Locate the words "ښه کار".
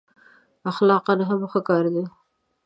1.51-1.85